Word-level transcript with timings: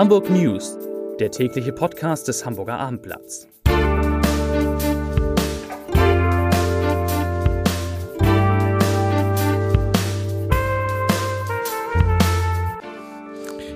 Hamburg 0.00 0.30
News, 0.30 0.78
der 1.18 1.30
tägliche 1.30 1.74
Podcast 1.74 2.26
des 2.26 2.46
Hamburger 2.46 2.78
Abendblatts. 2.78 3.46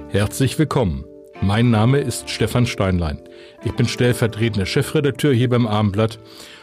Herzlich 0.08 0.58
willkommen. 0.58 1.04
Mein 1.42 1.68
Name 1.68 1.98
ist 1.98 2.30
Stefan 2.30 2.64
Steinlein. 2.64 3.20
Ich 3.62 3.76
bin 3.76 3.86
stellvertretender 3.86 4.64
Chefredakteur 4.64 5.34
hier 5.34 5.50
beim 5.50 5.66
Abendblatt 5.66 6.18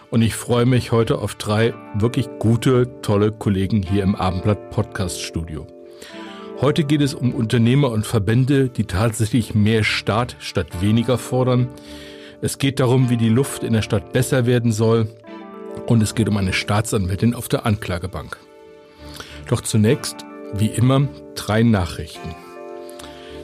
und 0.10 0.24
ich 0.24 0.34
freue 0.34 0.66
mich 0.66 0.92
heute 0.92 1.20
auf 1.20 1.36
drei 1.36 1.76
wirklich 1.94 2.28
gute, 2.40 3.00
tolle 3.04 3.32
Kollegen 3.32 3.84
hier 3.84 4.02
im 4.02 4.16
Abendblatt 4.16 4.72
Podcast 4.72 5.22
Studio. 5.22 5.68
Heute 6.62 6.84
geht 6.84 7.02
es 7.02 7.16
um 7.16 7.34
Unternehmer 7.34 7.90
und 7.90 8.06
Verbände, 8.06 8.70
die 8.70 8.84
tatsächlich 8.84 9.56
mehr 9.56 9.84
Staat 9.84 10.36
statt 10.38 10.80
weniger 10.80 11.18
fordern. 11.18 11.68
Es 12.40 12.60
geht 12.60 12.80
darum, 12.80 13.10
wie 13.10 13.18
die 13.18 13.30
Luft 13.30 13.64
in 13.64 13.74
der 13.74 13.82
Stadt 13.82 14.14
besser 14.14 14.46
werden 14.46 14.72
soll. 14.72 15.08
Und 15.88 16.04
es 16.04 16.14
geht 16.14 16.30
um 16.30 16.38
eine 16.38 16.54
Staatsanwältin 16.54 17.34
auf 17.34 17.50
der 17.50 17.66
Anklagebank. 17.66 18.38
Doch 19.48 19.62
zunächst, 19.62 20.18
wie 20.54 20.68
immer, 20.68 21.08
drei 21.34 21.64
Nachrichten. 21.64 22.36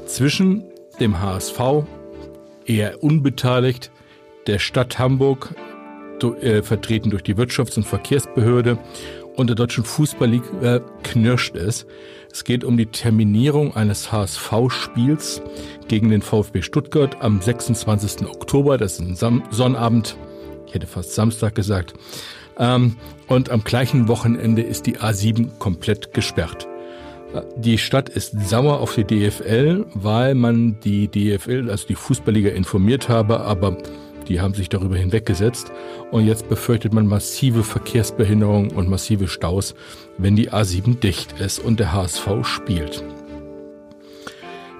Zwischen 0.05 0.65
dem 0.99 1.19
HSV, 1.19 1.59
eher 2.67 3.01
unbeteiligt, 3.03 3.89
der 4.45 4.59
Stadt 4.59 4.99
Hamburg, 4.99 5.55
äh, 6.41 6.61
vertreten 6.61 7.09
durch 7.09 7.23
die 7.23 7.35
Wirtschafts- 7.35 7.77
und 7.77 7.85
Verkehrsbehörde 7.85 8.77
und 9.37 9.47
der 9.47 9.55
Deutschen 9.55 9.85
Fußballliga 9.85 10.81
knirscht 11.03 11.55
es. 11.55 11.85
Es 12.31 12.43
geht 12.43 12.63
um 12.63 12.75
die 12.75 12.87
Terminierung 12.87 13.75
eines 13.75 14.11
HSV-Spiels 14.11 15.41
gegen 15.87 16.09
den 16.09 16.21
VfB 16.21 16.61
Stuttgart 16.61 17.21
am 17.21 17.41
26. 17.41 18.27
Oktober. 18.27 18.77
Das 18.77 18.99
ist 18.99 19.23
ein 19.23 19.43
Sonnabend. 19.51 20.17
Ich 20.65 20.73
hätte 20.73 20.87
fast 20.87 21.13
Samstag 21.13 21.55
gesagt. 21.55 21.93
Ähm, 22.59 22.97
und 23.27 23.49
am 23.49 23.63
gleichen 23.63 24.07
Wochenende 24.07 24.63
ist 24.63 24.87
die 24.87 24.97
A7 24.97 25.57
komplett 25.59 26.13
gesperrt. 26.13 26.67
Die 27.57 27.77
Stadt 27.77 28.09
ist 28.09 28.49
sauer 28.49 28.79
auf 28.79 28.95
die 28.95 29.03
DFL, 29.03 29.85
weil 29.93 30.33
man 30.33 30.79
die 30.79 31.07
DFL, 31.07 31.69
also 31.69 31.87
die 31.87 31.95
Fußballliga, 31.95 32.49
informiert 32.49 33.09
habe, 33.09 33.41
aber 33.41 33.77
die 34.27 34.41
haben 34.41 34.53
sich 34.53 34.69
darüber 34.69 34.95
hinweggesetzt 34.97 35.71
und 36.11 36.25
jetzt 36.25 36.49
befürchtet 36.49 36.93
man 36.93 37.07
massive 37.07 37.63
Verkehrsbehinderungen 37.63 38.71
und 38.71 38.89
massive 38.89 39.27
Staus, 39.27 39.75
wenn 40.17 40.35
die 40.35 40.51
A7 40.51 40.99
dicht 40.99 41.39
ist 41.39 41.59
und 41.59 41.79
der 41.79 41.93
HSV 41.93 42.27
spielt. 42.43 43.03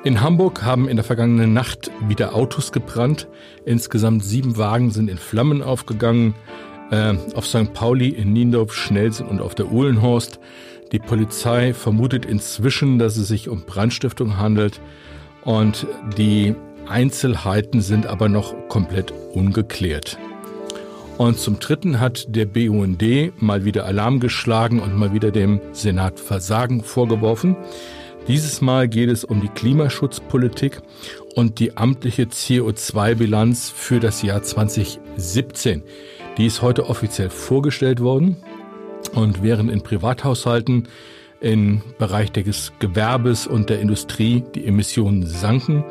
In 0.04 0.22
Hamburg 0.22 0.64
haben 0.64 0.88
in 0.88 0.96
der 0.96 1.04
vergangenen 1.04 1.54
Nacht 1.54 1.92
wieder 2.08 2.34
Autos 2.34 2.72
gebrannt. 2.72 3.28
Insgesamt 3.66 4.24
sieben 4.24 4.56
Wagen 4.56 4.92
sind 4.92 5.10
in 5.10 5.18
Flammen 5.18 5.62
aufgegangen. 5.62 6.34
Äh, 6.92 7.16
auf 7.34 7.46
St. 7.46 7.74
Pauli, 7.74 8.10
in 8.10 8.32
Niendorf, 8.32 8.74
Schnelsen 8.74 9.28
und 9.28 9.42
auf 9.42 9.56
der 9.56 9.70
Uhlenhorst. 9.70 10.40
Die 10.94 11.00
Polizei 11.00 11.74
vermutet 11.74 12.26
inzwischen, 12.26 13.00
dass 13.00 13.18
es 13.18 13.28
sich 13.28 13.50
um 13.50 13.64
Brandstiftung 13.64 14.38
handelt. 14.38 14.80
Und 15.44 15.88
die 16.18 16.56
Einzelheiten 16.90 17.82
sind 17.82 18.08
aber 18.08 18.30
noch 18.30 18.56
komplett 18.70 19.12
ungeklärt. 19.34 20.18
Und 21.18 21.40
zum 21.40 21.60
Dritten 21.60 22.00
hat 22.00 22.36
der 22.36 22.46
BUND 22.46 23.42
mal 23.42 23.66
wieder 23.66 23.86
Alarm 23.86 24.20
geschlagen 24.20 24.80
und 24.80 24.96
mal 24.96 25.14
wieder 25.14 25.32
dem 25.32 25.60
Senat 25.72 26.20
Versagen 26.20 26.84
vorgeworfen. 26.84 27.56
Dieses 28.28 28.62
Mal 28.62 28.88
geht 28.88 29.10
es 29.10 29.24
um 29.24 29.42
die 29.42 29.48
Klimaschutzpolitik 29.48 30.82
und 31.36 31.60
die 31.60 31.76
amtliche 31.78 32.24
CO2-Bilanz 32.24 33.70
für 33.70 34.00
das 34.00 34.22
Jahr 34.22 34.44
2017. 34.44 35.82
Die 36.38 36.46
ist 36.46 36.62
heute 36.62 36.88
offiziell 36.88 37.30
vorgestellt 37.30 38.00
worden. 38.00 38.38
Und 39.14 39.42
während 39.42 39.72
in 39.72 39.82
Privathaushalten 39.82 40.88
im 41.40 41.82
Bereich 42.00 42.32
des 42.32 42.74
Gewerbes 42.80 43.48
und 43.48 43.70
der 43.70 43.80
Industrie 43.80 44.44
die 44.56 44.66
Emissionen 44.66 45.26
sanken, 45.26 45.84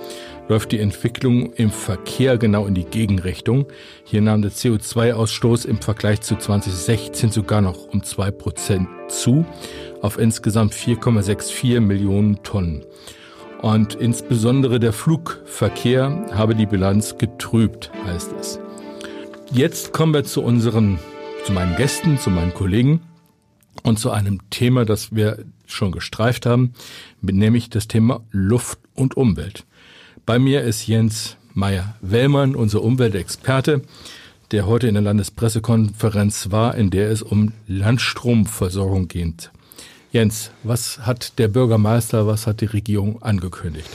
läuft 0.48 0.72
die 0.72 0.78
Entwicklung 0.78 1.52
im 1.54 1.70
Verkehr 1.70 2.38
genau 2.38 2.66
in 2.66 2.74
die 2.74 2.84
Gegenrichtung. 2.84 3.66
Hier 4.04 4.22
nahm 4.22 4.42
der 4.42 4.52
CO2-Ausstoß 4.52 5.66
im 5.66 5.78
Vergleich 5.78 6.20
zu 6.20 6.36
2016 6.36 7.30
sogar 7.30 7.60
noch 7.60 7.88
um 7.92 8.02
zwei 8.02 8.30
Prozent 8.30 8.88
zu, 9.08 9.44
auf 10.02 10.18
insgesamt 10.18 10.74
4,64 10.74 11.80
Millionen 11.80 12.42
Tonnen. 12.42 12.84
Und 13.62 13.94
insbesondere 13.94 14.78
der 14.78 14.92
Flugverkehr 14.92 16.26
habe 16.32 16.54
die 16.54 16.66
Bilanz 16.66 17.18
getrübt, 17.18 17.90
heißt 18.04 18.34
es. 18.38 18.60
Jetzt 19.52 19.92
kommen 19.92 20.12
wir 20.12 20.24
zu 20.24 20.42
unseren, 20.42 20.98
zu 21.44 21.52
meinen 21.52 21.76
Gästen, 21.76 22.18
zu 22.18 22.30
meinen 22.30 22.52
Kollegen 22.52 23.00
und 23.82 23.98
zu 23.98 24.10
einem 24.10 24.40
Thema, 24.50 24.84
das 24.84 25.14
wir 25.14 25.44
schon 25.66 25.92
gestreift 25.92 26.46
haben, 26.46 26.72
nämlich 27.20 27.70
das 27.70 27.88
Thema 27.88 28.20
Luft 28.30 28.78
und 28.94 29.16
Umwelt. 29.16 29.64
Bei 30.24 30.38
mir 30.38 30.62
ist 30.62 30.86
Jens 30.86 31.36
Meyer-Wellmann, 31.54 32.54
unser 32.54 32.82
Umweltexperte, 32.82 33.82
der 34.50 34.66
heute 34.66 34.88
in 34.88 34.94
der 34.94 35.02
Landespressekonferenz 35.02 36.50
war, 36.50 36.74
in 36.76 36.90
der 36.90 37.10
es 37.10 37.22
um 37.22 37.52
Landstromversorgung 37.66 39.08
geht. 39.08 39.50
Jens, 40.12 40.50
was 40.62 41.00
hat 41.00 41.38
der 41.38 41.48
Bürgermeister, 41.48 42.26
was 42.26 42.46
hat 42.46 42.60
die 42.60 42.66
Regierung 42.66 43.22
angekündigt? 43.22 43.88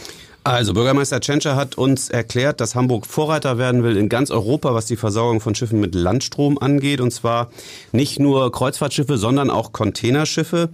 Also 0.44 0.74
Bürgermeister 0.74 1.22
Tschentscher 1.22 1.56
hat 1.56 1.78
uns 1.78 2.09
erklärt, 2.09 2.62
dass 2.62 2.74
Hamburg 2.74 3.06
Vorreiter 3.06 3.59
werden 3.59 3.84
will 3.84 3.96
in 3.96 4.09
ganz 4.09 4.31
Europa, 4.31 4.74
was 4.74 4.88
die 4.88 4.96
Versorgung 4.96 5.40
von 5.40 5.53
Schiffen 5.53 5.79
mit 5.79 5.94
Landstrom 5.94 6.57
angeht. 6.57 7.00
Und 7.00 7.12
zwar 7.12 7.52
nicht 7.91 8.19
nur 8.19 8.51
Kreuzfahrtschiffe, 8.51 9.19
sondern 9.19 9.51
auch 9.51 9.72
Containerschiffe. 9.72 10.69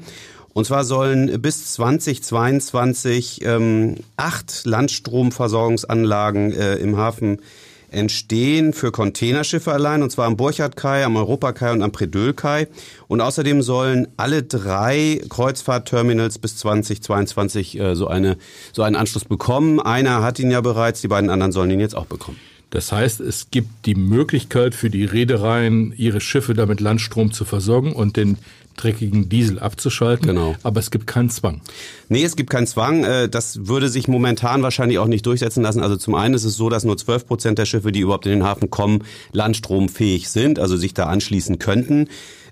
Und 0.53 0.65
zwar 0.65 0.85
sollen 0.85 1.41
bis 1.41 1.73
2022 1.73 3.43
ähm, 3.43 3.95
acht 4.15 4.65
Landstromversorgungsanlagen 4.65 6.53
äh, 6.53 6.75
im 6.75 6.95
Hafen 6.95 7.41
entstehen 7.89 8.73
für 8.73 8.91
Containerschiffe 8.91 9.71
allein, 9.71 10.03
und 10.03 10.11
zwar 10.11 10.25
am 10.25 10.37
Burchardkai, 10.37 11.03
am 11.03 11.15
Europakai 11.15 11.71
und 11.71 11.81
am 11.81 11.91
Predölkai. 11.91 12.67
Und 13.07 13.21
außerdem 13.21 13.61
sollen 13.61 14.07
alle 14.17 14.43
drei 14.43 15.21
Kreuzfahrtterminals 15.29 16.39
bis 16.39 16.57
2022 16.57 17.79
äh, 17.79 17.95
so, 17.95 18.07
eine, 18.07 18.37
so 18.73 18.83
einen 18.83 18.95
Anschluss 18.95 19.25
bekommen. 19.25 19.79
Einer 19.79 20.21
hat 20.21 20.39
ihn 20.39 20.51
ja 20.51 20.61
bereits, 20.61 21.01
die 21.01 21.07
beiden 21.07 21.29
anderen 21.29 21.51
sollen 21.51 21.71
ihn 21.71 21.79
jetzt 21.79 21.95
auch 21.95 22.05
bekommen. 22.05 22.37
Das 22.69 22.91
heißt, 22.91 23.21
es 23.21 23.49
gibt 23.49 23.85
die 23.85 23.95
Möglichkeit 23.95 24.75
für 24.75 24.89
die 24.89 25.05
Reedereien, 25.05 25.93
ihre 25.95 26.19
Schiffe 26.19 26.53
damit 26.53 26.81
Landstrom 26.81 27.31
zu 27.31 27.45
versorgen 27.45 27.93
und 27.93 28.17
den 28.17 28.37
dreckigen 28.77 29.29
Diesel 29.29 29.59
abzuschalten. 29.59 30.27
Genau. 30.27 30.55
Aber 30.63 30.79
es 30.79 30.91
gibt 30.91 31.07
keinen 31.07 31.29
Zwang. 31.29 31.61
Nee, 32.09 32.23
es 32.23 32.35
gibt 32.35 32.49
keinen 32.49 32.67
Zwang. 32.67 33.03
Äh, 33.03 33.29
das 33.29 33.67
würde 33.67 33.89
sich 33.89 34.07
momentan 34.07 34.63
wahrscheinlich 34.63 34.99
auch 34.99 35.07
nicht 35.07 35.25
durchsetzen 35.25 35.63
lassen. 35.63 35.81
Also 35.81 35.97
zum 35.97 36.15
einen 36.15 36.33
ist 36.33 36.45
es 36.45 36.55
so, 36.55 36.69
dass 36.69 36.83
nur 36.83 36.97
12 36.97 37.27
Prozent 37.27 37.57
der 37.59 37.65
Schiffe, 37.65 37.91
die 37.91 37.99
überhaupt 37.99 38.25
in 38.25 38.31
den 38.31 38.43
Hafen 38.43 38.69
kommen, 38.69 39.03
landstromfähig 39.31 40.29
sind, 40.29 40.59
also 40.59 40.77
sich 40.77 40.93
da 40.93 41.07
anschließen 41.07 41.59
könnten. 41.59 42.07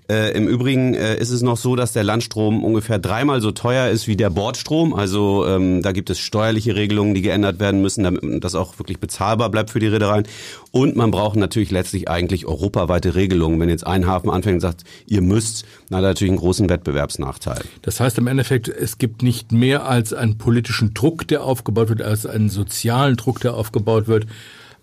Äh, 0.08 0.36
Im 0.36 0.46
Übrigen 0.46 0.94
äh, 0.94 1.16
ist 1.16 1.30
es 1.30 1.42
noch 1.42 1.56
so, 1.56 1.74
dass 1.74 1.92
der 1.92 2.04
Landstrom 2.04 2.62
ungefähr 2.64 3.00
dreimal 3.00 3.40
so 3.40 3.50
teuer 3.50 3.88
ist 3.88 4.06
wie 4.06 4.14
der 4.14 4.30
Bordstrom. 4.30 4.94
Also 4.94 5.44
ähm, 5.46 5.82
da 5.82 5.90
gibt 5.90 6.10
es 6.10 6.20
steuerliche 6.20 6.76
Regelungen, 6.76 7.14
die 7.14 7.22
geändert 7.22 7.58
werden 7.58 7.82
müssen, 7.82 8.04
damit 8.04 8.44
das 8.44 8.54
auch 8.54 8.78
wirklich 8.78 9.00
bezahlbar 9.00 9.50
bleibt 9.50 9.70
für 9.70 9.80
die 9.80 9.88
Reedereien. 9.88 10.24
Und 10.70 10.94
man 10.94 11.10
braucht 11.10 11.36
natürlich 11.36 11.72
letztlich 11.72 12.08
eigentlich 12.08 12.46
europaweite 12.46 13.16
Regelungen. 13.16 13.58
Wenn 13.58 13.68
jetzt 13.68 13.86
ein 13.86 14.06
Hafen 14.06 14.30
anfängt 14.30 14.54
und 14.54 14.60
sagt, 14.60 14.84
ihr 15.06 15.22
müsst, 15.22 15.64
dann 15.88 15.98
hat 15.98 16.04
er 16.04 16.08
natürlich 16.08 16.30
einen 16.30 16.40
großen 16.40 16.68
Wettbewerbsnachteil. 16.68 17.62
Das 17.82 17.98
heißt 17.98 18.18
im 18.18 18.28
Endeffekt, 18.28 18.68
es 18.68 18.98
gibt 18.98 19.24
nicht 19.24 19.50
mehr 19.50 19.88
als 19.88 20.12
einen 20.12 20.38
politischen 20.38 20.94
Druck, 20.94 21.26
der 21.26 21.42
aufgebaut 21.42 21.88
wird, 21.88 22.02
als 22.02 22.26
einen 22.26 22.48
sozialen 22.48 23.16
Druck, 23.16 23.40
der 23.40 23.54
aufgebaut 23.54 24.06
wird 24.06 24.26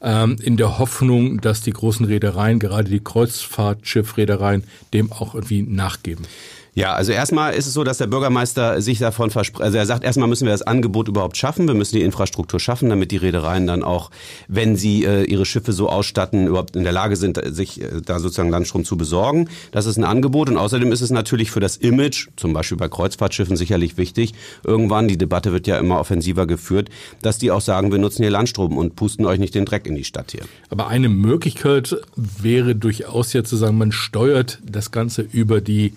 ähm, 0.04 0.36
in 0.42 0.58
der 0.58 0.78
Hoffnung, 0.78 1.42
dass 1.42 1.62
die 1.62 1.72
großen 1.72 2.06
Reedereien, 2.06 2.60
gerade 2.60 2.90
die 2.90 3.04
Kreuzfahrtschiffreedereien, 3.04 4.64
dem 4.94 5.12
auch 5.12 5.34
irgendwie 5.34 5.64
nachgeben. 5.64 6.26
Ja, 6.76 6.94
also 6.94 7.12
erstmal 7.12 7.54
ist 7.54 7.68
es 7.68 7.74
so, 7.74 7.84
dass 7.84 8.00
der 8.00 8.08
Bürgermeister 8.08 8.82
sich 8.82 8.98
davon 8.98 9.30
verspricht, 9.30 9.62
also 9.62 9.78
er 9.78 9.86
sagt, 9.86 10.04
erstmal 10.04 10.28
müssen 10.28 10.46
wir 10.46 10.54
das 10.54 10.64
Angebot 10.64 11.08
überhaupt 11.08 11.38
schaffen, 11.38 11.68
wir 11.68 11.76
müssen 11.76 11.96
die 11.96 12.02
Infrastruktur 12.02 12.60
schaffen, 12.60 12.90
damit 12.90 13.12
die 13.12 13.18
Reedereien 13.18 13.68
dann 13.68 13.84
auch, 13.84 14.10
wenn 14.48 14.76
sie 14.76 15.06
äh, 15.06 15.24
ihre 15.24 15.46
Schiffe 15.46 15.72
so 15.72 15.88
ausstatten, 15.88 16.48
überhaupt 16.48 16.76
in 16.76 16.84
der 16.84 16.92
Lage 16.92 17.16
sind, 17.16 17.40
sich 17.56 17.80
äh, 17.80 18.02
da 18.04 18.20
sozusagen 18.20 18.50
Landstrom 18.50 18.86
zu 18.86 18.98
besorgen. 18.98 19.50
Das 19.72 19.86
ist 19.86 19.98
ein 19.98 20.04
Angebot 20.04 20.50
und 20.50 20.58
außerdem 20.58 20.92
ist 20.92 21.02
es 21.02 21.12
natürlich 21.12 21.52
für 21.52 21.60
das 21.60 21.78
Image, 21.78 22.30
zum 22.38 22.54
Beispiel 22.54 22.78
bei 22.78 22.88
Kreuzfahrtschiffen 22.88 23.56
sicherlich 23.56 23.98
wichtig, 23.98 24.34
irgendwann, 24.64 25.08
die 25.08 25.18
Debatte 25.18 25.52
wird 25.52 25.68
ja 25.68 25.78
immer 25.78 26.00
offensiver 26.00 26.48
geführt, 26.48 26.90
dass 27.22 27.38
die 27.38 27.52
auch 27.52 27.62
sagen, 27.62 27.92
wir 27.92 28.00
nutzen 28.00 28.24
hier 28.24 28.32
Landstrom 28.32 28.78
und 28.78 28.96
pusten 28.96 29.28
euch 29.28 29.38
nicht 29.38 29.54
den 29.54 29.66
Dreck 29.66 29.86
in 29.86 29.94
die 29.94 30.06
Stadt 30.06 30.32
hier. 30.32 30.42
Aber 30.72 30.88
eine 30.88 31.10
Möglichkeit 31.10 31.96
wäre 32.16 32.76
durchaus 32.76 33.32
ja 33.34 33.44
zu 33.44 33.58
sagen, 33.58 33.78
man 33.78 33.92
steuert 33.92 34.60
das 34.66 34.90
Ganze 34.90 35.22
über 35.22 35.62
die 35.62 35.94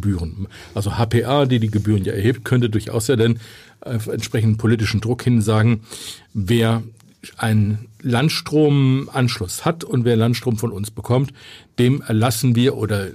Hafengebühren. 0.00 0.48
Also 0.74 0.92
HPA, 0.92 1.46
die 1.46 1.60
die 1.60 1.70
Gebühren 1.70 2.04
ja 2.04 2.12
erhebt, 2.12 2.44
könnte 2.44 2.70
durchaus 2.70 3.08
ja 3.08 3.16
dann 3.16 3.38
auf 3.80 4.06
entsprechenden 4.08 4.58
politischen 4.58 5.00
Druck 5.00 5.22
hin 5.22 5.40
sagen, 5.40 5.80
wer 6.34 6.82
einen 7.36 7.86
Landstromanschluss 8.02 9.64
hat 9.64 9.84
und 9.84 10.04
wer 10.04 10.16
Landstrom 10.16 10.56
von 10.56 10.72
uns 10.72 10.90
bekommt, 10.90 11.32
dem 11.78 12.02
erlassen 12.02 12.56
wir 12.56 12.76
oder 12.76 13.08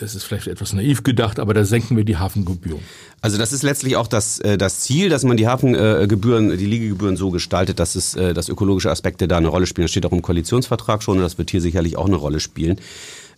das 0.00 0.14
ist 0.14 0.24
vielleicht 0.24 0.46
etwas 0.46 0.72
naiv 0.72 1.02
gedacht, 1.02 1.38
aber 1.38 1.52
da 1.52 1.66
senken 1.66 1.98
wir 1.98 2.04
die 2.04 2.16
Hafengebühren. 2.16 2.80
Also 3.20 3.36
das 3.36 3.52
ist 3.52 3.62
letztlich 3.62 3.96
auch 3.96 4.06
das, 4.06 4.38
äh, 4.38 4.56
das 4.56 4.80
Ziel, 4.80 5.10
dass 5.10 5.22
man 5.22 5.36
die 5.36 5.46
Hafengebühren, 5.46 6.56
die 6.56 6.64
Liegegebühren 6.64 7.18
so 7.18 7.30
gestaltet, 7.30 7.78
dass 7.78 7.94
es, 7.94 8.14
äh, 8.14 8.32
dass 8.32 8.48
ökologische 8.48 8.90
Aspekte 8.90 9.28
da 9.28 9.36
eine 9.36 9.48
Rolle 9.48 9.66
spielen. 9.66 9.84
Das 9.84 9.90
steht 9.90 10.06
auch 10.06 10.12
im 10.12 10.22
Koalitionsvertrag 10.22 11.02
schon 11.02 11.18
und 11.18 11.22
das 11.22 11.36
wird 11.36 11.50
hier 11.50 11.60
sicherlich 11.60 11.98
auch 11.98 12.06
eine 12.06 12.16
Rolle 12.16 12.40
spielen. 12.40 12.78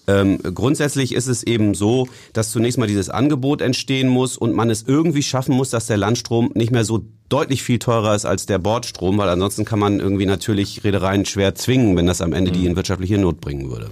Ähm, 0.07 0.39
grundsätzlich 0.43 1.15
ist 1.15 1.29
es 1.29 1.43
eben 1.43 1.75
so, 1.75 2.09
dass 2.33 2.51
zunächst 2.51 2.79
mal 2.79 2.87
dieses 2.87 3.09
Angebot 3.09 3.63
entstehen 3.63 4.09
muss 4.09 4.37
und 4.37 4.55
man 4.55 4.69
es 4.71 4.85
irgendwie 4.87 5.23
schaffen 5.23 5.55
muss, 5.55 5.71
dass 5.71 5.87
der 5.87 5.97
Landstrom 5.97 6.51
nicht 6.55 6.71
mehr 6.71 6.85
so 6.85 7.05
deutlich 7.31 7.63
viel 7.63 7.79
teurer 7.79 8.15
ist 8.15 8.27
als 8.27 8.47
der 8.47 8.59
Bordstrom, 8.59 9.17
weil 9.17 9.29
ansonsten 9.29 9.65
kann 9.65 9.79
man 9.79 10.01
irgendwie 10.01 10.27
natürlich 10.27 10.85
Reedereien 10.85 11.25
schwer 11.25 11.55
zwingen, 11.55 11.97
wenn 11.97 12.07
das 12.07 12.21
am 12.21 12.33
Ende 12.33 12.53
die 12.53 12.61
mhm. 12.61 12.67
in 12.67 12.77
wirtschaftliche 12.77 13.19
Not 13.19 13.41
bringen 13.41 13.71
würde. 13.71 13.91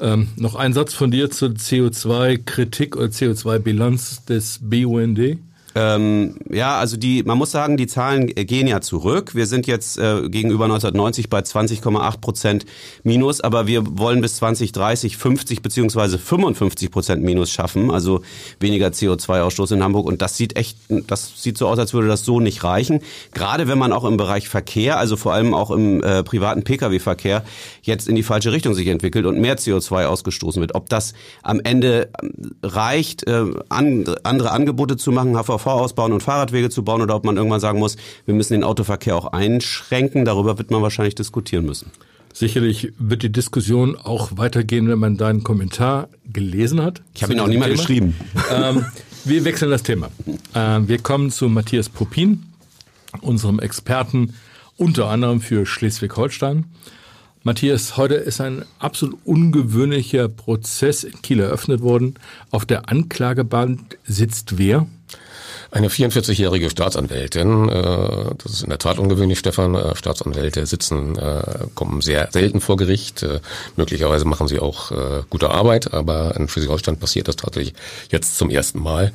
Ähm, 0.00 0.28
noch 0.36 0.54
ein 0.54 0.72
Satz 0.72 0.94
von 0.94 1.10
dir 1.10 1.30
zur 1.30 1.50
CO2-Kritik 1.50 2.96
oder 2.96 3.06
CO2-Bilanz 3.06 4.24
des 4.24 4.60
BUND. 4.62 5.38
Ähm, 5.74 6.36
ja, 6.50 6.78
also 6.78 6.96
die, 6.96 7.24
man 7.24 7.36
muss 7.36 7.50
sagen, 7.50 7.76
die 7.76 7.88
Zahlen 7.88 8.28
gehen 8.28 8.68
ja 8.68 8.80
zurück. 8.80 9.34
Wir 9.34 9.46
sind 9.46 9.66
jetzt 9.66 9.98
äh, 9.98 10.28
gegenüber 10.28 10.64
1990 10.64 11.28
bei 11.28 11.40
20,8 11.40 12.20
Prozent 12.20 12.66
Minus, 13.02 13.40
aber 13.40 13.66
wir 13.66 13.98
wollen 13.98 14.20
bis 14.20 14.36
2030 14.36 15.16
50 15.16 15.62
beziehungsweise 15.62 16.18
55 16.18 16.90
Prozent 16.92 17.24
Minus 17.24 17.50
schaffen, 17.50 17.90
also 17.90 18.22
weniger 18.60 18.88
CO2-Ausstoß 18.88 19.74
in 19.74 19.82
Hamburg. 19.82 20.06
Und 20.06 20.22
das 20.22 20.36
sieht 20.36 20.56
echt, 20.56 20.78
das 20.88 21.42
sieht 21.42 21.58
so 21.58 21.66
aus, 21.66 21.78
als 21.78 21.92
würde 21.92 22.06
das 22.06 22.24
so 22.24 22.38
nicht 22.38 22.62
reichen. 22.62 23.00
Gerade 23.32 23.66
wenn 23.66 23.78
man 23.78 23.92
auch 23.92 24.04
im 24.04 24.16
Bereich 24.16 24.48
Verkehr, 24.48 24.98
also 24.98 25.16
vor 25.16 25.32
allem 25.32 25.54
auch 25.54 25.72
im 25.72 26.02
äh, 26.04 26.22
privaten 26.22 26.62
Pkw-Verkehr, 26.62 27.42
jetzt 27.82 28.08
in 28.08 28.14
die 28.14 28.22
falsche 28.22 28.52
Richtung 28.52 28.74
sich 28.74 28.86
entwickelt 28.86 29.26
und 29.26 29.40
mehr 29.40 29.58
CO2 29.58 30.06
ausgestoßen 30.06 30.60
wird. 30.60 30.76
Ob 30.76 30.88
das 30.88 31.14
am 31.42 31.60
Ende 31.60 32.10
reicht, 32.62 33.26
äh, 33.26 33.44
an, 33.68 34.04
andere 34.22 34.52
Angebote 34.52 34.96
zu 34.96 35.10
machen, 35.10 35.36
HVV 35.36 35.63
ÖPNV 35.64 35.66
ausbauen 35.66 36.12
und 36.12 36.22
Fahrradwege 36.22 36.70
zu 36.70 36.82
bauen 36.82 37.02
oder 37.02 37.16
ob 37.16 37.24
man 37.24 37.36
irgendwann 37.36 37.60
sagen 37.60 37.78
muss, 37.78 37.96
wir 38.26 38.34
müssen 38.34 38.52
den 38.52 38.64
Autoverkehr 38.64 39.16
auch 39.16 39.26
einschränken. 39.26 40.24
Darüber 40.24 40.58
wird 40.58 40.70
man 40.70 40.82
wahrscheinlich 40.82 41.14
diskutieren 41.14 41.64
müssen. 41.64 41.90
Sicherlich 42.32 42.92
wird 42.98 43.22
die 43.22 43.30
Diskussion 43.30 43.96
auch 43.96 44.36
weitergehen, 44.36 44.88
wenn 44.88 44.98
man 44.98 45.16
deinen 45.16 45.44
Kommentar 45.44 46.08
gelesen 46.32 46.82
hat. 46.82 47.00
Ich 47.14 47.22
habe 47.22 47.32
ihn 47.32 47.40
auch 47.40 47.46
nicht 47.46 47.60
mal 47.60 47.70
geschrieben. 47.70 48.14
Ähm, 48.50 48.84
wir 49.24 49.44
wechseln 49.44 49.70
das 49.70 49.82
Thema. 49.82 50.10
Ähm, 50.54 50.86
wir 50.86 50.98
kommen 50.98 51.30
zu 51.30 51.48
Matthias 51.48 51.88
Popin, 51.88 52.44
unserem 53.22 53.58
Experten 53.58 54.34
unter 54.76 55.08
anderem 55.08 55.40
für 55.40 55.64
Schleswig-Holstein. 55.64 56.66
Matthias, 57.42 57.96
heute 57.96 58.14
ist 58.14 58.40
ein 58.40 58.64
absolut 58.78 59.18
ungewöhnlicher 59.24 60.28
Prozess 60.28 61.04
in 61.04 61.22
Kiel 61.22 61.40
eröffnet 61.40 61.80
worden. 61.80 62.14
Auf 62.50 62.66
der 62.66 62.88
Anklageband 62.90 63.98
sitzt 64.04 64.58
wer? 64.58 64.86
Eine 65.74 65.88
44-jährige 65.88 66.70
Staatsanwältin, 66.70 67.68
äh, 67.68 68.34
das 68.38 68.52
ist 68.52 68.62
in 68.62 68.68
der 68.68 68.78
Tat 68.78 69.00
ungewöhnlich, 69.00 69.40
Stefan. 69.40 69.74
Äh, 69.74 69.96
Staatsanwälte 69.96 70.66
sitzen, 70.66 71.18
äh, 71.18 71.42
kommen 71.74 72.00
sehr 72.00 72.28
selten 72.30 72.60
vor 72.60 72.76
Gericht. 72.76 73.26
Möglicherweise 73.74 74.24
machen 74.24 74.46
sie 74.46 74.60
auch 74.60 74.92
gute 75.30 75.50
Arbeit, 75.50 75.92
aber 75.92 76.36
in 76.36 76.48
Schleswig-Holstein 76.48 76.98
passiert 76.98 77.26
das 77.26 77.36
tatsächlich 77.36 77.74
jetzt 78.10 78.38
zum 78.38 78.50
ersten 78.50 78.80
Mal. 78.80 79.12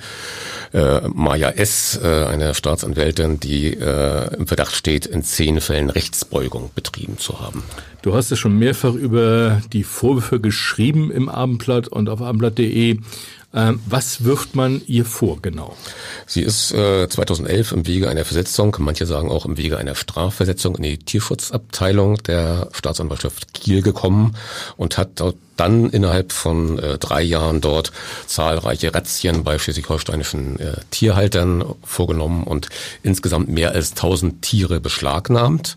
Maja 1.14 1.50
S., 1.50 2.00
eine 2.02 2.54
Staatsanwältin, 2.54 3.40
die 3.40 3.74
im 3.74 4.48
Verdacht 4.48 4.76
steht, 4.76 5.06
in 5.06 5.24
zehn 5.24 5.62
Fällen 5.62 5.90
Rechtsbeugung 5.90 6.72
betrieben 6.76 7.18
zu 7.18 7.40
haben. 7.40 7.64
Du 8.02 8.14
hast 8.14 8.32
ja 8.32 8.38
schon 8.38 8.58
mehrfach 8.58 8.94
über 8.94 9.62
die 9.74 9.84
Vorwürfe 9.84 10.40
geschrieben 10.40 11.12
im 11.12 11.30
Abendblatt 11.30 11.88
und 11.88 12.10
auf 12.10 12.22
abendblatt.de. 12.22 13.00
Ähm, 13.52 13.80
was 13.88 14.24
wirft 14.24 14.56
man 14.56 14.82
ihr 14.86 15.06
vor 15.06 15.42
genau? 15.42 15.76
Sie 16.28 16.42
ist 16.44 16.72
äh, 16.72 17.10
2011 17.10 17.72
im 17.72 17.88
Wege 17.88 18.08
einer 18.08 18.24
Versetzung, 18.24 18.76
manche 18.80 19.08
sagen 19.08 19.32
auch 19.32 19.46
im 19.46 19.58
Wege 19.58 19.78
einer 19.78 19.96
Strafversetzung 19.96 20.76
in 20.76 20.84
die 20.84 20.98
Tierschutzabteilung 21.00 22.18
der 22.24 22.70
Staatsanwaltschaft 22.74 23.56
Kiel 23.56 23.82
gekommen 23.82 24.36
und 24.78 25.00
hat 25.00 25.20
dort 25.20 25.36
dann 25.58 25.90
innerhalb 25.90 26.32
von 26.32 26.78
äh, 26.78 27.00
drei 27.00 27.24
Jahren 27.24 27.60
dort 27.60 27.92
zahlreiche 28.28 28.94
Razzien 28.94 29.44
bei 29.44 29.58
schleswig-holsteinischen 29.58 30.60
äh, 30.60 30.76
Tierhaltern 30.92 31.66
vorgenommen 31.84 32.44
und 32.44 32.70
insgesamt 33.02 33.50
mehr 33.50 33.72
als 33.72 33.92
1000 33.92 34.44
Tiere 34.44 34.80
beschlagnahmt 34.80 35.76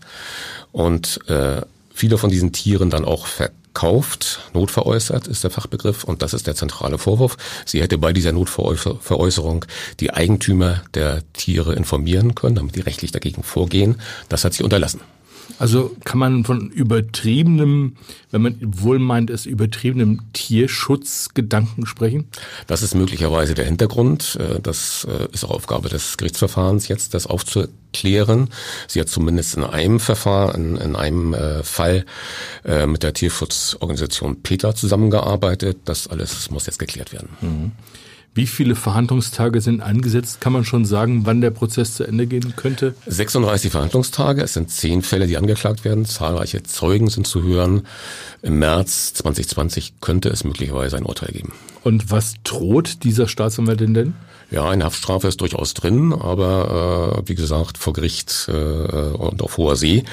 und 0.71 1.27
äh, 1.27 1.61
viele 1.91 2.19
von 2.19 2.29
diesen 2.29 2.53
Tieren 2.53 2.91
dann 2.91 3.03
auch 3.03 3.25
verkauft 3.25 3.62
kauft, 3.73 4.41
notveräußert 4.53 5.27
ist 5.27 5.43
der 5.43 5.51
Fachbegriff 5.51 6.03
und 6.03 6.21
das 6.21 6.33
ist 6.33 6.47
der 6.47 6.55
zentrale 6.55 6.97
Vorwurf. 6.97 7.37
Sie 7.65 7.81
hätte 7.81 7.97
bei 7.97 8.13
dieser 8.13 8.31
Notveräußerung 8.31 9.65
die 9.99 10.13
Eigentümer 10.13 10.81
der 10.93 11.23
Tiere 11.33 11.73
informieren 11.73 12.35
können, 12.35 12.55
damit 12.55 12.75
die 12.75 12.81
rechtlich 12.81 13.11
dagegen 13.11 13.43
vorgehen. 13.43 13.99
Das 14.29 14.45
hat 14.45 14.53
sie 14.53 14.63
unterlassen. 14.63 15.01
Also 15.59 15.95
kann 16.03 16.19
man 16.19 16.43
von 16.43 16.69
übertriebenem, 16.69 17.95
wenn 18.31 18.41
man 18.41 18.57
wohl 18.61 18.99
meint, 18.99 19.29
es 19.29 19.45
übertriebenem 19.45 20.21
Tierschutzgedanken 20.33 21.85
sprechen? 21.85 22.25
Das 22.67 22.81
ist 22.81 22.95
möglicherweise 22.95 23.53
der 23.53 23.65
Hintergrund. 23.65 24.37
Äh, 24.39 24.59
das 24.61 25.07
äh, 25.09 25.27
ist 25.31 25.43
auch 25.43 25.51
Aufgabe 25.51 25.89
des 25.89 26.17
Gerichtsverfahrens 26.17 26.87
jetzt, 26.87 27.13
das 27.13 27.27
aufzuklären. 27.27 28.49
Sie 28.87 28.99
hat 28.99 29.09
zumindest 29.09 29.55
in 29.55 29.63
einem 29.63 29.99
Verfahren, 29.99 30.77
in 30.77 30.95
einem 30.95 31.33
äh, 31.33 31.63
Fall 31.63 32.05
mit 32.87 33.03
der 33.03 33.13
Tierschutzorganisation 33.13 34.41
PETA 34.41 34.73
zusammengearbeitet. 34.73 35.79
Das 35.85 36.07
alles 36.07 36.49
muss 36.49 36.65
jetzt 36.65 36.79
geklärt 36.79 37.11
werden. 37.11 37.29
Mhm. 37.41 37.71
Wie 38.35 38.47
viele 38.47 38.73
Verhandlungstage 38.75 39.61
sind 39.61 39.81
angesetzt? 39.81 40.41
Kann 40.41 40.53
man 40.53 40.65
schon 40.65 40.85
sagen, 40.85 41.25
wann 41.25 41.41
der 41.41 41.51
Prozess 41.51 41.93
zu 41.93 42.03
Ende 42.03 42.25
gehen 42.25 42.55
könnte? 42.55 42.95
36 43.05 43.71
Verhandlungstage. 43.71 44.41
Es 44.41 44.53
sind 44.53 44.71
zehn 44.71 45.03
Fälle, 45.03 45.27
die 45.27 45.37
angeklagt 45.37 45.85
werden. 45.85 46.05
Zahlreiche 46.05 46.63
Zeugen 46.63 47.09
sind 47.09 47.27
zu 47.27 47.43
hören. 47.43 47.83
Im 48.41 48.57
März 48.57 49.13
2020 49.13 50.01
könnte 50.01 50.29
es 50.29 50.43
möglicherweise 50.43 50.97
ein 50.97 51.05
Urteil 51.05 51.31
geben. 51.31 51.53
Und 51.83 52.09
was 52.09 52.33
droht 52.43 53.03
dieser 53.03 53.27
Staatsanwältin 53.27 53.93
denn? 53.93 54.13
Ja, 54.49 54.67
eine 54.67 54.85
Haftstrafe 54.85 55.27
ist 55.27 55.41
durchaus 55.41 55.75
drin, 55.75 56.11
aber 56.11 57.21
äh, 57.23 57.29
wie 57.29 57.35
gesagt, 57.35 57.77
vor 57.77 57.93
Gericht 57.93 58.47
äh, 58.47 58.51
und 58.51 59.43
auf 59.43 59.57
hoher 59.57 59.75
See 59.75 60.05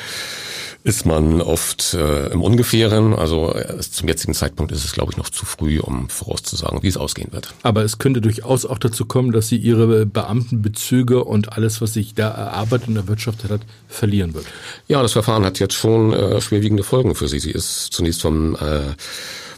ist 0.83 1.05
man 1.05 1.41
oft 1.41 1.95
äh, 1.95 2.29
im 2.29 2.43
Ungefähren. 2.43 3.15
Also 3.15 3.55
äh, 3.55 3.79
zum 3.81 4.09
jetzigen 4.09 4.35
Zeitpunkt 4.35 4.73
ist 4.73 4.85
es, 4.85 4.93
glaube 4.93 5.13
ich, 5.13 5.19
noch 5.19 5.29
zu 5.29 5.45
früh, 5.45 5.79
um 5.79 6.09
vorauszusagen, 6.09 6.83
wie 6.83 6.89
es 6.89 6.97
ausgehen 6.97 7.33
wird. 7.33 7.53
Aber 7.63 7.85
es 7.85 7.99
könnte 7.99 8.21
durchaus 8.21 8.65
auch 8.65 8.79
dazu 8.79 9.05
kommen, 9.05 9.33
dass 9.33 9.49
sie 9.49 9.57
ihre 9.57 10.07
Beamtenbezüge 10.07 11.25
und 11.25 11.53
alles, 11.53 11.81
was 11.81 11.93
sich 11.93 12.15
da 12.15 12.29
erarbeitet 12.29 12.89
und 12.89 12.97
erwirtschaftet 12.97 13.51
hat, 13.51 13.61
verlieren 13.89 14.35
wird. 14.35 14.47
Ja, 14.89 15.03
das 15.03 15.13
Verfahren 15.13 15.45
hat 15.45 15.59
jetzt 15.59 15.75
schon 15.75 16.13
äh, 16.13 16.41
schwerwiegende 16.41 16.83
Folgen 16.83 17.15
für 17.15 17.29
sie. 17.29 17.41
Sie 17.41 17.51
ist 17.51 17.93
zunächst 17.93 18.23
vom 18.23 18.55
äh, 18.57 18.95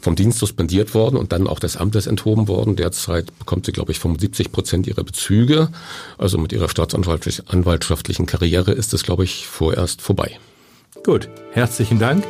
vom 0.02 0.16
Dienst 0.16 0.38
suspendiert 0.40 0.94
worden 0.94 1.16
und 1.16 1.30
dann 1.30 1.46
auch 1.46 1.60
des 1.60 1.76
Amtes 1.76 2.08
enthoben 2.08 2.48
worden. 2.48 2.74
Derzeit 2.74 3.38
bekommt 3.38 3.66
sie, 3.66 3.72
glaube 3.72 3.92
ich, 3.92 4.00
75 4.00 4.50
Prozent 4.50 4.88
ihrer 4.88 5.04
Bezüge. 5.04 5.68
Also 6.18 6.38
mit 6.38 6.52
ihrer 6.52 6.68
staatsanwaltschaftlichen 6.68 8.26
Karriere 8.26 8.72
ist 8.72 8.92
es, 8.92 9.04
glaube 9.04 9.22
ich, 9.22 9.46
vorerst 9.46 10.02
vorbei. 10.02 10.40
Gut, 11.04 11.28
herzlichen 11.50 11.99
Dank. 11.99 12.25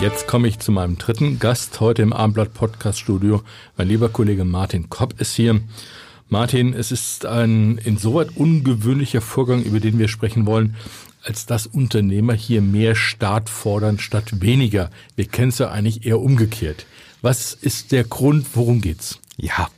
Jetzt 0.00 0.26
komme 0.26 0.48
ich 0.48 0.58
zu 0.58 0.72
meinem 0.72 0.98
dritten 0.98 1.38
Gast 1.38 1.78
heute 1.78 2.02
im 2.02 2.12
Abendblatt 2.12 2.52
Podcast 2.52 2.98
Studio. 2.98 3.40
Mein 3.76 3.86
lieber 3.86 4.08
Kollege 4.08 4.44
Martin 4.44 4.90
Kopp 4.90 5.20
ist 5.20 5.36
hier. 5.36 5.60
Martin, 6.28 6.74
es 6.74 6.90
ist 6.90 7.24
ein 7.24 7.78
insoweit 7.78 8.30
ungewöhnlicher 8.34 9.20
Vorgang, 9.20 9.62
über 9.62 9.78
den 9.78 9.96
wir 10.00 10.08
sprechen 10.08 10.44
wollen, 10.44 10.74
als 11.22 11.46
dass 11.46 11.68
Unternehmer 11.68 12.32
hier 12.32 12.62
mehr 12.62 12.96
Staat 12.96 13.48
fordern 13.48 14.00
statt 14.00 14.40
weniger. 14.40 14.90
Wir 15.14 15.26
kennen 15.26 15.50
es 15.50 15.58
ja 15.58 15.70
eigentlich 15.70 16.04
eher 16.04 16.18
umgekehrt. 16.18 16.84
Was 17.22 17.52
ist 17.54 17.92
der 17.92 18.04
Grund? 18.04 18.46
Worum 18.54 18.80
geht's? 18.80 19.18
Ja, 19.36 19.68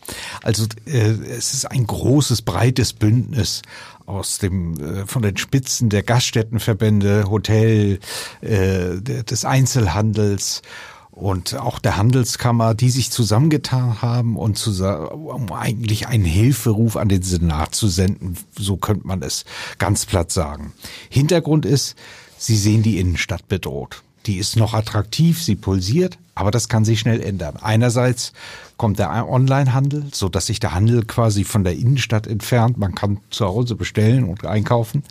also 0.42 0.64
äh, 0.86 1.10
es 1.10 1.52
ist 1.52 1.70
ein 1.70 1.86
großes, 1.86 2.42
breites 2.42 2.94
Bündnis 2.94 3.60
aus 4.06 4.38
dem 4.38 4.80
äh, 4.80 5.06
von 5.06 5.22
den 5.22 5.36
Spitzen 5.36 5.90
der 5.90 6.02
Gaststättenverbände, 6.02 7.24
Hotel, 7.30 8.00
äh, 8.40 9.00
des 9.00 9.44
Einzelhandels 9.44 10.62
und 11.10 11.56
auch 11.56 11.78
der 11.78 11.98
Handelskammer, 11.98 12.74
die 12.74 12.88
sich 12.88 13.10
zusammengetan 13.10 14.00
haben 14.00 14.36
und 14.36 14.56
zu, 14.56 14.70
um 14.82 15.52
eigentlich 15.52 16.08
einen 16.08 16.24
Hilferuf 16.24 16.96
an 16.96 17.10
den 17.10 17.22
Senat 17.22 17.74
zu 17.74 17.88
senden, 17.88 18.38
so 18.58 18.78
könnte 18.78 19.06
man 19.06 19.22
es 19.22 19.44
ganz 19.78 20.06
platt 20.06 20.32
sagen. 20.32 20.72
Hintergrund 21.10 21.66
ist, 21.66 21.96
sie 22.38 22.56
sehen 22.56 22.82
die 22.82 22.98
Innenstadt 22.98 23.48
bedroht. 23.48 24.02
Die 24.30 24.38
ist 24.38 24.54
noch 24.54 24.74
attraktiv, 24.74 25.42
sie 25.42 25.56
pulsiert, 25.56 26.16
aber 26.36 26.52
das 26.52 26.68
kann 26.68 26.84
sich 26.84 27.00
schnell 27.00 27.20
ändern. 27.20 27.56
Einerseits 27.60 28.32
kommt 28.76 29.00
der 29.00 29.28
Onlinehandel, 29.28 30.06
so 30.12 30.28
dass 30.28 30.46
sich 30.46 30.60
der 30.60 30.72
Handel 30.72 31.04
quasi 31.04 31.42
von 31.42 31.64
der 31.64 31.72
Innenstadt 31.72 32.28
entfernt. 32.28 32.78
Man 32.78 32.94
kann 32.94 33.18
zu 33.30 33.44
Hause 33.44 33.74
bestellen 33.74 34.22
und 34.28 34.46
einkaufen. 34.46 35.02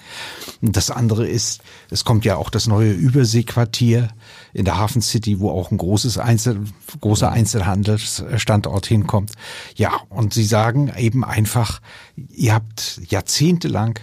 Und 0.62 0.78
das 0.78 0.90
andere 0.90 1.28
ist, 1.28 1.62
es 1.90 2.06
kommt 2.06 2.24
ja 2.24 2.38
auch 2.38 2.50
das 2.50 2.66
neue 2.66 2.94
Überseequartier 2.94 4.08
in 4.54 4.64
der 4.64 4.78
Hafen 4.78 5.02
City, 5.02 5.42
wo 5.42 5.52
auch 5.52 5.70
ein 5.70 5.78
großes 5.78 6.18
Einzel, 6.18 6.62
großer 7.02 7.30
Einzelhandelsstandort 7.30 8.86
hinkommt. 8.86 9.34
Ja, 9.76 10.00
und 10.08 10.34
sie 10.34 10.46
sagen 10.46 10.94
eben 10.98 11.26
einfach, 11.26 11.82
ihr 12.16 12.54
habt 12.54 13.02
jahrzehntelang 13.10 14.00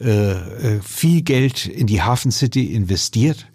äh, 0.00 0.32
äh 0.32 0.80
viel 0.82 1.22
Geld 1.22 1.66
in 1.66 1.86
die 1.86 2.02
Hafen 2.02 2.32
City 2.32 2.74
investiert 2.74 3.46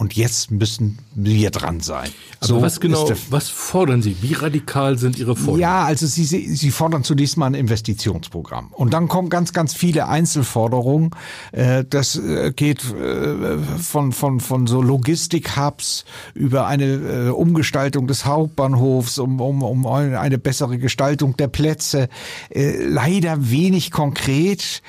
und 0.00 0.16
jetzt 0.16 0.50
müssen 0.50 0.96
wir 1.14 1.50
dran 1.50 1.80
sein. 1.80 2.08
Aber 2.38 2.46
so 2.46 2.62
was 2.62 2.80
genau, 2.80 3.10
was 3.28 3.50
fordern 3.50 4.00
Sie? 4.00 4.16
Wie 4.22 4.32
radikal 4.32 4.96
sind 4.96 5.18
Ihre 5.18 5.36
Forderungen? 5.36 5.60
Ja, 5.60 5.84
also 5.84 6.06
Sie, 6.06 6.24
Sie 6.24 6.70
fordern 6.70 7.04
zunächst 7.04 7.36
mal 7.36 7.48
ein 7.48 7.52
Investitionsprogramm. 7.54 8.68
Und 8.72 8.94
dann 8.94 9.08
kommen 9.08 9.28
ganz, 9.28 9.52
ganz 9.52 9.74
viele 9.74 10.08
Einzelforderungen. 10.08 11.10
Äh, 11.52 11.84
das 11.84 12.16
äh, 12.16 12.50
geht 12.56 12.82
äh, 12.94 13.58
von, 13.78 14.12
von, 14.12 14.40
von 14.40 14.66
so 14.66 14.80
Logistik-Hubs 14.80 16.06
über 16.32 16.66
eine 16.66 17.34
Umgestaltung 17.34 18.06
des 18.06 18.24
Hauptbahnhofs, 18.24 19.18
um, 19.18 19.38
um, 19.38 19.62
um 19.62 19.86
eine 19.86 20.38
bessere 20.38 20.78
Gestaltung 20.78 21.36
der 21.36 21.48
Plätze. 21.48 22.08
Leider 22.54 23.50
wenig 23.50 23.90
konkret, 23.90 24.82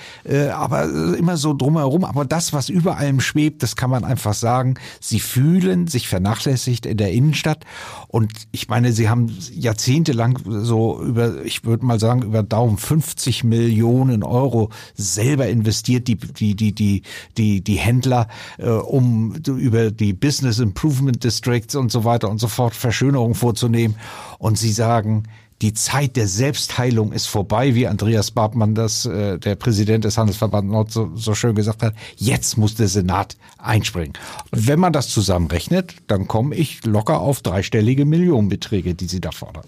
aber 0.53 0.85
immer 1.17 1.35
so 1.35 1.53
drumherum. 1.53 2.05
Aber 2.05 2.23
das, 2.23 2.53
was 2.53 2.69
über 2.69 2.97
allem 2.97 3.19
schwebt, 3.19 3.61
das 3.61 3.75
kann 3.75 3.89
man 3.89 4.05
einfach 4.05 4.33
sagen, 4.33 4.75
Sie 5.01 5.19
fühlen 5.19 5.87
sich 5.87 6.07
vernachlässigt 6.07 6.85
in 6.85 6.97
der 6.97 7.11
Innenstadt. 7.11 7.65
Und 8.07 8.31
ich 8.51 8.69
meine, 8.69 8.93
Sie 8.93 9.09
haben 9.09 9.35
jahrzehntelang 9.51 10.39
so 10.45 11.01
über, 11.01 11.43
ich 11.43 11.65
würde 11.65 11.85
mal 11.85 11.99
sagen, 11.99 12.21
über 12.21 12.43
Daumen 12.43 12.77
50 12.77 13.43
Millionen 13.43 14.23
Euro 14.23 14.69
selber 14.93 15.47
investiert, 15.47 16.07
die, 16.07 16.15
die, 16.15 16.55
die, 16.55 16.73
die, 16.73 17.01
die, 17.37 17.61
die 17.61 17.75
Händler, 17.75 18.27
äh, 18.59 18.69
um 18.69 19.33
über 19.47 19.89
die 19.89 20.13
Business 20.13 20.59
Improvement 20.59 21.23
Districts 21.23 21.75
und 21.75 21.91
so 21.91 22.05
weiter 22.05 22.29
und 22.29 22.37
so 22.37 22.47
fort 22.47 22.75
Verschönerungen 22.75 23.35
vorzunehmen. 23.35 23.95
Und 24.37 24.59
Sie 24.59 24.71
sagen, 24.71 25.23
die 25.61 25.73
Zeit 25.73 26.15
der 26.15 26.27
Selbstheilung 26.27 27.11
ist 27.11 27.27
vorbei, 27.27 27.75
wie 27.75 27.87
Andreas 27.87 28.31
Babmann, 28.31 28.73
das, 28.73 29.05
äh, 29.05 29.37
der 29.37 29.55
Präsident 29.55 30.03
des 30.03 30.17
Handelsverbands 30.17 30.71
Nord, 30.71 30.91
so, 30.91 31.11
so 31.15 31.35
schön 31.35 31.53
gesagt 31.53 31.83
hat. 31.83 31.93
Jetzt 32.17 32.57
muss 32.57 32.75
der 32.75 32.87
Senat 32.87 33.37
einspringen. 33.59 34.13
Und 34.51 34.67
wenn 34.67 34.79
man 34.79 34.91
das 34.91 35.09
zusammenrechnet, 35.09 35.95
dann 36.07 36.27
komme 36.27 36.55
ich 36.55 36.83
locker 36.85 37.19
auf 37.19 37.41
dreistellige 37.41 38.05
Millionenbeträge, 38.05 38.95
die 38.95 39.05
sie 39.05 39.21
da 39.21 39.31
fordern. 39.31 39.65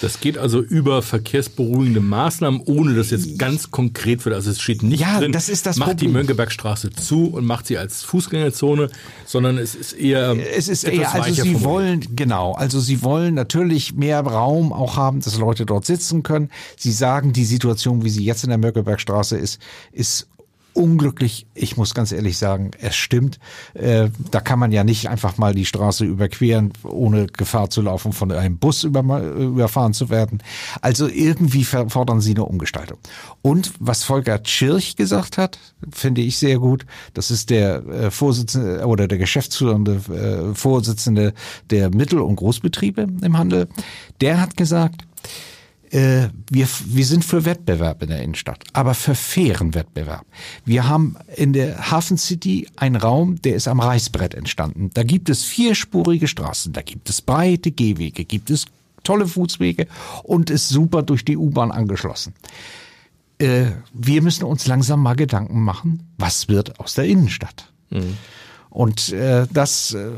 Das 0.00 0.20
geht 0.20 0.38
also 0.38 0.60
über 0.60 1.02
verkehrsberuhigende 1.02 2.00
Maßnahmen, 2.00 2.62
ohne 2.64 2.94
dass 2.94 3.10
jetzt 3.10 3.38
ganz 3.38 3.70
konkret 3.70 4.24
wird. 4.24 4.34
Also 4.34 4.50
es 4.50 4.60
steht 4.60 4.82
nicht 4.82 5.00
ja, 5.00 5.18
drin, 5.18 5.32
das 5.32 5.48
ist 5.48 5.66
das 5.66 5.76
macht 5.76 5.90
Problem. 5.90 6.10
die 6.10 6.14
Mönckebergstraße 6.14 6.90
zu 6.90 7.26
und 7.26 7.44
macht 7.44 7.66
sie 7.66 7.78
als 7.78 8.02
Fußgängerzone, 8.04 8.90
sondern 9.26 9.58
es 9.58 9.74
ist 9.74 9.92
eher 9.92 10.36
es 10.56 10.68
ist 10.68 10.84
eher 10.84 11.12
also 11.12 11.30
sie 11.30 11.40
formuliert. 11.40 11.64
wollen 11.64 12.16
genau, 12.16 12.52
also 12.52 12.80
sie 12.80 13.02
wollen 13.02 13.34
natürlich 13.34 13.94
mehr 13.94 14.20
Raum 14.20 14.72
auch 14.72 14.96
haben, 14.96 15.20
dass 15.20 15.36
Leute 15.38 15.66
dort 15.66 15.86
sitzen 15.86 16.22
können. 16.22 16.50
Sie 16.76 16.92
sagen, 16.92 17.32
die 17.32 17.44
Situation, 17.44 18.04
wie 18.04 18.10
sie 18.10 18.24
jetzt 18.24 18.44
in 18.44 18.50
der 18.50 18.58
Mönckebergstraße 18.58 19.36
ist, 19.36 19.60
ist 19.92 20.28
unglücklich. 20.72 21.46
Ich 21.54 21.76
muss 21.76 21.94
ganz 21.94 22.12
ehrlich 22.12 22.38
sagen, 22.38 22.70
es 22.80 22.96
stimmt. 22.96 23.38
Äh, 23.74 24.10
da 24.30 24.40
kann 24.40 24.58
man 24.58 24.72
ja 24.72 24.84
nicht 24.84 25.08
einfach 25.08 25.38
mal 25.38 25.54
die 25.54 25.66
Straße 25.66 26.04
überqueren, 26.04 26.72
ohne 26.84 27.26
Gefahr 27.26 27.70
zu 27.70 27.82
laufen, 27.82 28.12
von 28.12 28.32
einem 28.32 28.58
Bus 28.58 28.84
über, 28.84 29.02
überfahren 29.20 29.92
zu 29.92 30.10
werden. 30.10 30.42
Also 30.80 31.08
irgendwie 31.08 31.64
fordern 31.64 32.20
sie 32.20 32.32
eine 32.32 32.44
Umgestaltung. 32.44 32.98
Und 33.42 33.72
was 33.78 34.04
Volker 34.04 34.42
Tschirch 34.42 34.96
gesagt 34.96 35.38
hat, 35.38 35.58
finde 35.90 36.20
ich 36.20 36.38
sehr 36.38 36.58
gut. 36.58 36.86
Das 37.14 37.30
ist 37.30 37.50
der 37.50 37.86
äh, 37.86 38.10
Vorsitzende 38.10 38.86
oder 38.86 39.08
der 39.08 39.18
geschäftsführende 39.18 40.00
äh, 40.10 40.54
Vorsitzende 40.54 41.34
der 41.70 41.90
Mittel- 41.90 42.20
und 42.20 42.36
Großbetriebe 42.36 43.06
im 43.22 43.38
Handel. 43.38 43.68
Der 44.20 44.40
hat 44.40 44.56
gesagt, 44.56 45.04
äh, 45.90 46.28
wir, 46.50 46.68
wir 46.86 47.04
sind 47.04 47.24
für 47.24 47.44
Wettbewerb 47.44 48.02
in 48.02 48.08
der 48.08 48.22
Innenstadt, 48.22 48.64
aber 48.72 48.94
für 48.94 49.14
fairen 49.14 49.74
Wettbewerb. 49.74 50.24
Wir 50.64 50.88
haben 50.88 51.16
in 51.36 51.52
der 51.52 51.90
Hafen 51.90 52.16
City 52.16 52.68
einen 52.76 52.96
Raum, 52.96 53.42
der 53.42 53.56
ist 53.56 53.68
am 53.68 53.80
Reißbrett 53.80 54.34
entstanden. 54.34 54.90
Da 54.94 55.02
gibt 55.02 55.28
es 55.28 55.44
vierspurige 55.44 56.28
Straßen, 56.28 56.72
da 56.72 56.82
gibt 56.82 57.10
es 57.10 57.20
breite 57.20 57.72
Gehwege, 57.72 58.24
gibt 58.24 58.50
es 58.50 58.66
tolle 59.02 59.26
Fußwege 59.26 59.86
und 60.22 60.50
ist 60.50 60.68
super 60.68 61.02
durch 61.02 61.24
die 61.24 61.36
U-Bahn 61.36 61.72
angeschlossen. 61.72 62.34
Äh, 63.38 63.66
wir 63.92 64.22
müssen 64.22 64.44
uns 64.44 64.66
langsam 64.66 65.02
mal 65.02 65.16
Gedanken 65.16 65.62
machen, 65.62 66.08
was 66.18 66.48
wird 66.48 66.78
aus 66.78 66.94
der 66.94 67.06
Innenstadt? 67.06 67.72
Mhm. 67.90 68.16
Und 68.70 69.12
äh, 69.12 69.46
das, 69.52 69.94
äh, 69.94 70.10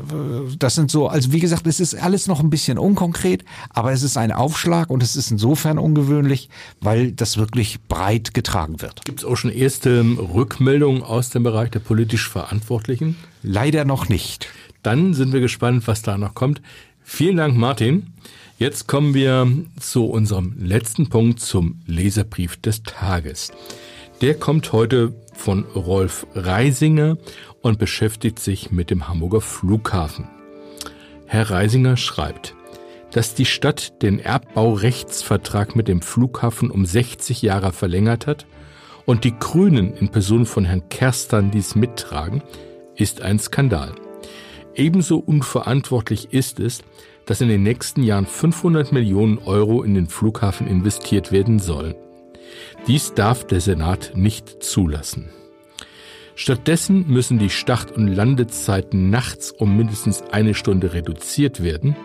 das 0.59 0.75
sind 0.75 0.91
so, 0.91 1.07
also 1.07 1.31
wie 1.31 1.39
gesagt, 1.39 1.65
es 1.65 1.79
ist 1.79 1.95
alles 1.95 2.27
noch 2.27 2.39
ein 2.39 2.51
bisschen 2.51 2.77
unkonkret, 2.77 3.43
aber 3.69 3.91
es 3.91 4.03
ist 4.03 4.15
ein 4.15 4.31
Aufschlag 4.31 4.91
und 4.91 5.01
es 5.01 5.15
ist 5.15 5.31
insofern 5.31 5.79
ungewöhnlich, 5.79 6.49
weil 6.79 7.11
das 7.11 7.37
wirklich 7.37 7.81
breit 7.87 8.35
getragen 8.35 8.81
wird. 8.81 9.03
Gibt 9.05 9.19
es 9.19 9.25
auch 9.25 9.35
schon 9.35 9.51
erste 9.51 10.01
Rückmeldungen 10.01 11.01
aus 11.01 11.31
dem 11.31 11.43
Bereich 11.43 11.71
der 11.71 11.79
politisch 11.79 12.29
Verantwortlichen? 12.29 13.17
Leider 13.41 13.85
noch 13.85 14.07
nicht. 14.07 14.47
Dann 14.83 15.13
sind 15.15 15.33
wir 15.33 15.39
gespannt, 15.39 15.87
was 15.87 16.03
da 16.03 16.17
noch 16.17 16.35
kommt. 16.35 16.61
Vielen 17.03 17.37
Dank, 17.37 17.57
Martin. 17.57 18.13
Jetzt 18.59 18.87
kommen 18.87 19.13
wir 19.13 19.47
zu 19.79 20.05
unserem 20.05 20.55
letzten 20.59 21.09
Punkt, 21.09 21.39
zum 21.39 21.81
Leserbrief 21.87 22.57
des 22.57 22.83
Tages. 22.83 23.51
Der 24.21 24.35
kommt 24.35 24.71
heute 24.71 25.13
von 25.33 25.65
Rolf 25.75 26.27
Reisinger 26.35 27.17
und 27.61 27.79
beschäftigt 27.79 28.39
sich 28.39 28.71
mit 28.71 28.89
dem 28.89 29.07
Hamburger 29.07 29.41
Flughafen. 29.41 30.27
Herr 31.25 31.49
Reisinger 31.49 31.97
schreibt, 31.97 32.55
dass 33.11 33.35
die 33.35 33.45
Stadt 33.45 34.01
den 34.01 34.19
Erbbaurechtsvertrag 34.19 35.75
mit 35.75 35.87
dem 35.87 36.01
Flughafen 36.01 36.71
um 36.71 36.85
60 36.85 37.41
Jahre 37.41 37.71
verlängert 37.71 38.27
hat 38.27 38.45
und 39.05 39.23
die 39.23 39.37
Grünen 39.37 39.93
in 39.93 40.09
Person 40.09 40.45
von 40.45 40.65
Herrn 40.65 40.89
Kerstern 40.89 41.51
dies 41.51 41.75
mittragen, 41.75 42.41
ist 42.95 43.21
ein 43.21 43.39
Skandal. 43.39 43.93
Ebenso 44.75 45.17
unverantwortlich 45.17 46.33
ist 46.33 46.59
es, 46.59 46.83
dass 47.25 47.41
in 47.41 47.47
den 47.49 47.63
nächsten 47.63 48.03
Jahren 48.03 48.25
500 48.25 48.91
Millionen 48.91 49.37
Euro 49.37 49.83
in 49.83 49.93
den 49.93 50.07
Flughafen 50.07 50.67
investiert 50.67 51.31
werden 51.31 51.59
sollen. 51.59 51.95
Dies 52.87 53.13
darf 53.13 53.47
der 53.47 53.61
Senat 53.61 54.11
nicht 54.13 54.61
zulassen. 54.61 55.29
Stattdessen 56.35 57.07
müssen 57.07 57.39
die 57.39 57.49
Start- 57.49 57.93
und 57.93 58.07
Landezeiten 58.07 59.09
nachts 59.09 59.51
um 59.51 59.77
mindestens 59.77 60.21
eine 60.31 60.53
Stunde 60.53 60.93
reduziert 60.93 61.63
werden. 61.63 61.95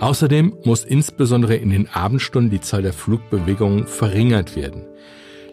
Außerdem 0.00 0.56
muss 0.64 0.84
insbesondere 0.84 1.56
in 1.56 1.68
den 1.68 1.86
Abendstunden 1.88 2.50
die 2.50 2.62
Zahl 2.62 2.80
der 2.80 2.94
Flugbewegungen 2.94 3.86
verringert 3.86 4.56
werden. 4.56 4.86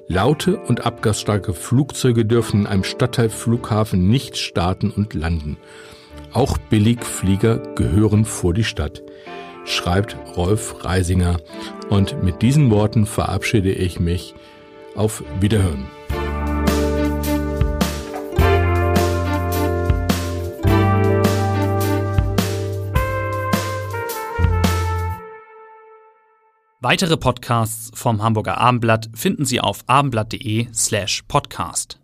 Laute 0.07 0.59
und 0.59 0.85
abgasstarke 0.85 1.53
Flugzeuge 1.53 2.23
dürfen 2.25 2.61
in 2.61 2.67
einem 2.67 2.83
Stadtteilflughafen 2.85 4.07
nicht 4.07 4.37
starten 4.37 4.91
und 4.91 5.13
landen. 5.13 5.57
Auch 6.31 6.57
Billigflieger 6.57 7.57
gehören 7.75 8.23
vor 8.23 8.53
die 8.53 8.63
Stadt, 8.63 9.01
schreibt 9.65 10.15
Rolf 10.35 10.85
Reisinger. 10.85 11.37
Und 11.89 12.23
mit 12.23 12.41
diesen 12.41 12.71
Worten 12.71 13.05
verabschiede 13.05 13.71
ich 13.71 13.99
mich. 13.99 14.33
Auf 14.95 15.23
Wiederhören. 15.41 15.87
Weitere 26.87 27.17
Podcasts 27.17 27.89
vom 27.95 28.21
Hamburger 28.21 28.59
Abendblatt 28.59 29.09
finden 29.15 29.43
Sie 29.43 29.59
auf 29.59 29.79
abendblatt.de 29.87 30.67
slash 30.71 31.23
podcast. 31.27 31.99